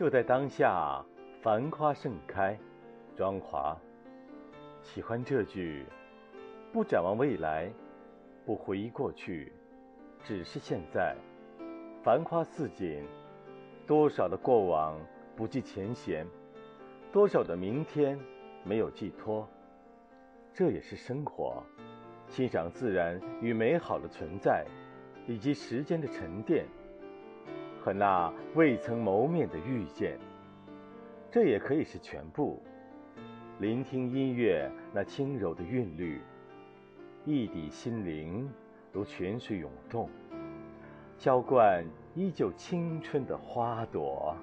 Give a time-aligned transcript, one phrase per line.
[0.00, 1.04] 就在当下，
[1.42, 2.58] 繁花盛开，
[3.14, 3.76] 庄华。
[4.80, 5.84] 喜欢这句：
[6.72, 7.70] 不展望未来，
[8.46, 9.52] 不回忆过去，
[10.24, 11.14] 只是现在。
[12.02, 13.06] 繁花似锦，
[13.86, 14.98] 多少的过往
[15.36, 16.26] 不计前嫌，
[17.12, 18.18] 多少的明天
[18.64, 19.46] 没有寄托。
[20.54, 21.62] 这也是生活，
[22.26, 24.64] 欣赏自然与美好的存在，
[25.26, 26.64] 以及时间的沉淀。
[27.82, 30.18] 和那未曾谋面的遇见，
[31.30, 32.62] 这也可以是全部。
[33.58, 36.20] 聆听音乐那轻柔的韵律，
[37.24, 38.48] 一抵心灵
[38.92, 40.10] 如泉水涌动，
[41.16, 41.82] 浇灌
[42.14, 44.36] 依旧青春的花朵。